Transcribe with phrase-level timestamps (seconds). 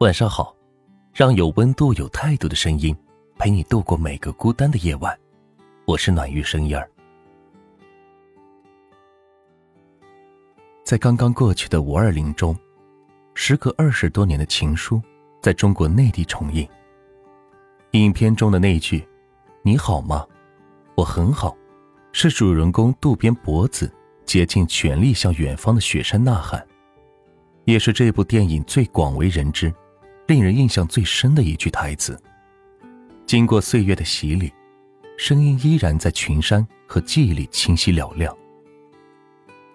[0.00, 0.54] 晚上好，
[1.14, 2.94] 让有温度、有态度的声音
[3.38, 5.18] 陪你度过每个孤单的夜晚。
[5.86, 6.86] 我是暖玉声音儿。
[10.84, 12.54] 在刚刚过去的五二零中，
[13.32, 15.00] 时隔二十多年的情书
[15.40, 16.68] 在中国内地重映。
[17.92, 19.02] 影片中的那句
[19.64, 20.26] “你好吗？
[20.94, 21.56] 我很好”，
[22.12, 23.90] 是主人公渡边博子
[24.26, 26.62] 竭尽全力向远方的雪山呐喊，
[27.64, 29.72] 也是这部电影最广为人知。
[30.26, 32.20] 令人印象最深的一句台词。
[33.26, 34.52] 经过岁月的洗礼，
[35.16, 38.36] 声音依然在群山和记忆里清晰嘹亮。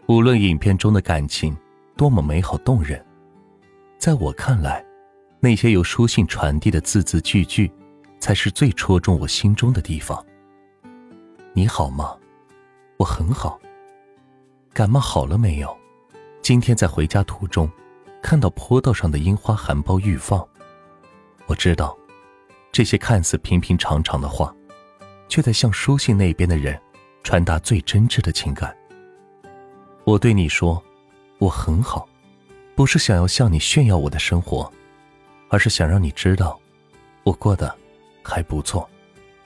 [0.07, 1.55] 无论影片中的感情
[1.95, 3.03] 多么美好动人，
[3.97, 4.83] 在我看来，
[5.39, 7.71] 那些由书信传递的字字句句，
[8.19, 10.25] 才是最戳中我心中的地方。
[11.53, 12.17] 你好吗？
[12.97, 13.59] 我很好。
[14.73, 15.77] 感冒好了没有？
[16.41, 17.69] 今天在回家途中。
[18.21, 20.47] 看到坡道上的樱花含苞欲放，
[21.47, 21.97] 我知道，
[22.71, 24.55] 这些看似平平常常的话，
[25.27, 26.79] 却在向书信那边的人
[27.23, 28.75] 传达最真挚的情感。
[30.03, 30.81] 我对你说，
[31.39, 32.07] 我很好，
[32.75, 34.71] 不是想要向你炫耀我的生活，
[35.49, 36.59] 而是想让你知道，
[37.23, 37.75] 我过得
[38.23, 38.87] 还不错，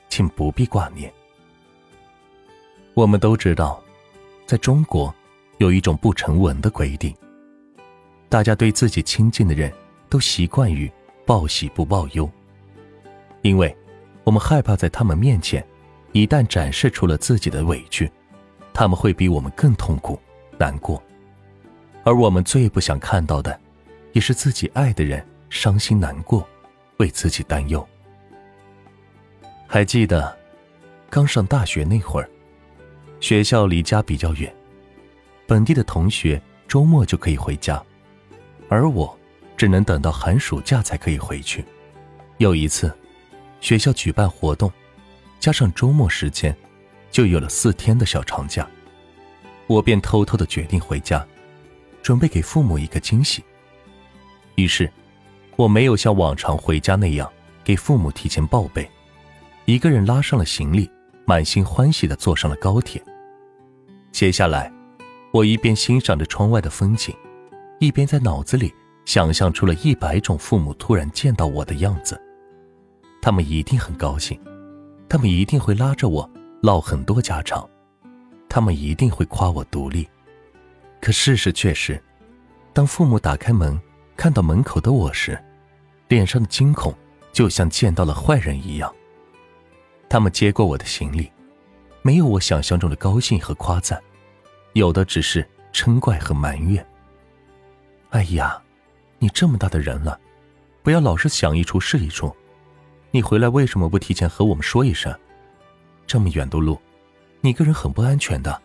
[0.09, 1.12] 请不必挂念。
[2.94, 3.81] 我们都知道，
[4.46, 5.14] 在中国
[5.58, 7.16] 有一种不成文的规定。
[8.30, 9.72] 大家对自己亲近的人
[10.09, 10.92] 都习惯于
[11.26, 12.30] 报喜不报忧，
[13.42, 13.76] 因为
[14.23, 15.66] 我们害怕在他们面前，
[16.12, 18.12] 一旦展示出了自己的委屈，
[18.73, 20.20] 他们会比我们更痛苦
[20.58, 21.02] 难过。
[22.03, 23.59] 而我们最不想看到的，
[24.12, 26.48] 也是自己爱的人伤心难过，
[26.98, 27.88] 为自己担忧。
[29.68, 30.38] 还记得
[31.09, 32.30] 刚上大学那会儿，
[33.20, 34.53] 学校离家比较远，
[35.48, 37.84] 本地的同学周末就可以回家。
[38.68, 39.18] 而我，
[39.56, 41.64] 只能等到寒暑假才可以回去。
[42.38, 42.92] 有一次，
[43.62, 44.72] 学校举办活动，
[45.40, 46.56] 加上周末时间，
[47.12, 48.68] 就有了四天的小长假。
[49.68, 51.25] 我便偷偷的决定回家，
[52.02, 53.44] 准备给父母一个惊喜。
[54.56, 54.92] 于是，
[55.56, 57.31] 我没有像往常回家那样
[57.64, 58.90] 给父母提前报备，
[59.66, 60.90] 一个人拉上了行李，
[61.25, 63.02] 满心欢喜的坐上了高铁。
[64.12, 64.72] 接下来，
[65.31, 67.16] 我一边欣赏着窗外的风景。
[67.80, 72.19] 一边在脑子里想象出了一百种父母突然见到我的样子，
[73.22, 74.40] 他们一定很高兴，
[75.09, 76.30] 他们一定会拉着我
[76.62, 77.68] 唠很多家常，
[78.47, 80.08] 他们一定会夸我独立。
[81.02, 82.02] 可事实却是，
[82.74, 83.80] 当父母打开门
[84.16, 85.38] 看到门口的我时，
[86.07, 86.96] 脸上的惊恐
[87.31, 88.92] 就像见到了坏人一样。
[90.09, 91.30] 他们接过我的行李，
[92.02, 94.02] 没有我想象中的高兴和夸赞，
[94.74, 96.84] 有的只是嗔怪和埋怨。
[98.16, 98.62] 哎呀，
[99.20, 100.18] 你这么大的人了，
[100.81, 102.34] 不要老是想一出是一出。
[103.12, 105.14] 你回来为什么不提前和我们说一声？
[106.08, 106.80] 这么远的路，
[107.42, 108.62] 你一个人很不安全的。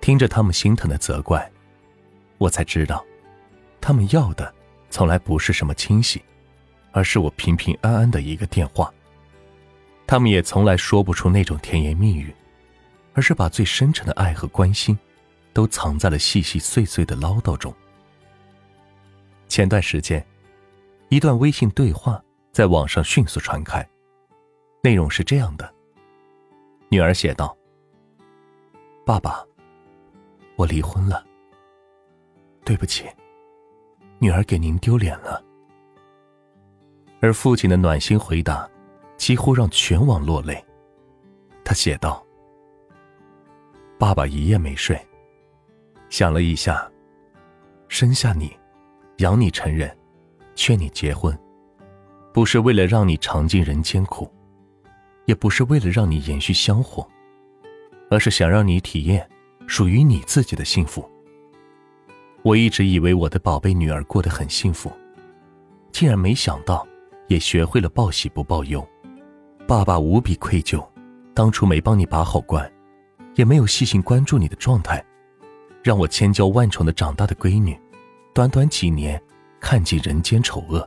[0.00, 1.48] 听着他们心疼的责怪，
[2.38, 3.06] 我才知道，
[3.80, 4.52] 他们要的
[4.90, 6.20] 从来不是什么惊喜，
[6.90, 8.92] 而是我平平安安的一个电话。
[10.04, 12.34] 他们也从来说不出那种甜言蜜语，
[13.14, 14.98] 而是把最深沉的爱和关心。
[15.52, 17.74] 都藏在了细细碎碎的唠叨中。
[19.48, 20.24] 前段时间，
[21.08, 22.22] 一段微信对话
[22.52, 23.86] 在网上迅速传开，
[24.82, 25.72] 内容是这样的：
[26.90, 27.56] 女儿写道
[29.06, 29.44] ：“爸爸，
[30.56, 31.24] 我离婚了。
[32.64, 33.06] 对不起，
[34.18, 35.42] 女儿给您丢脸了。”
[37.20, 38.68] 而父亲的暖心回答，
[39.16, 40.62] 几乎让全网落泪。
[41.64, 42.24] 他写道
[43.98, 44.96] ：“爸爸一夜没睡。”
[46.10, 46.90] 想了一下，
[47.88, 48.56] 生下你，
[49.18, 49.94] 养你成人，
[50.54, 51.38] 劝你结婚，
[52.32, 54.30] 不是为了让你尝尽人间苦，
[55.26, 57.06] 也不是为了让你延续香火，
[58.10, 59.28] 而是想让你体验
[59.66, 61.08] 属于你自己的幸福。
[62.42, 64.90] 我一直以为我的宝贝女儿过得很幸福，
[65.92, 66.86] 竟然没想到
[67.26, 68.86] 也学会了报喜不报忧。
[69.66, 70.82] 爸爸无比愧疚，
[71.34, 72.70] 当初没帮你把好关，
[73.34, 75.04] 也没有细心关注你的状态。
[75.88, 77.74] 让我千娇万宠的长大的闺女，
[78.34, 79.18] 短短几年，
[79.58, 80.86] 看尽人间丑恶，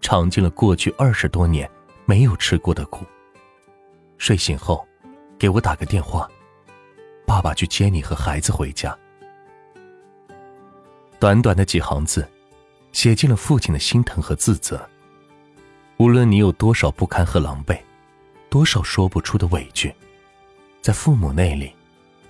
[0.00, 1.68] 尝尽了过去二十多年
[2.06, 3.04] 没有吃过的苦。
[4.16, 4.86] 睡醒后，
[5.36, 6.30] 给我打个电话，
[7.26, 8.96] 爸爸去接你和孩子回家。
[11.18, 12.24] 短短的几行字，
[12.92, 14.88] 写尽了父亲的心疼和自责。
[15.96, 17.76] 无论你有多少不堪和狼狈，
[18.48, 19.92] 多少说不出的委屈，
[20.80, 21.74] 在父母那里，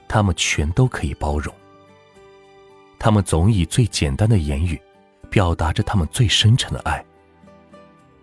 [0.09, 1.55] 他们全都可以包容。
[2.99, 4.81] 他们总以最简单的言语，
[5.31, 7.05] 表达着他们最深沉的爱。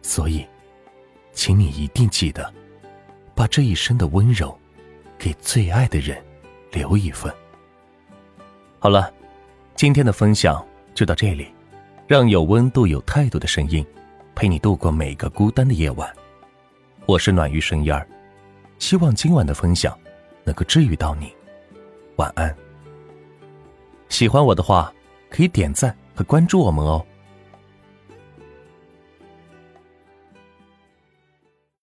[0.02, 0.46] 所以，
[1.32, 2.54] 请你一定记得，
[3.34, 4.56] 把这一生的温柔，
[5.18, 6.22] 给最爱的人
[6.72, 7.34] 留一份。
[8.80, 9.12] 好了，
[9.76, 10.64] 今天的分享
[10.94, 11.48] 就到这里，
[12.06, 13.86] 让有温度、有态度的声音，
[14.36, 16.14] 陪你度过每个孤单的夜晚。
[17.06, 18.08] 我是暖玉声音儿，
[18.78, 19.98] 希望今晚的分享
[20.44, 21.34] 能够治愈到你。
[22.18, 22.65] 晚安。
[24.10, 24.92] 喜欢我的话，
[25.30, 27.06] 可以点赞和关注我们哦。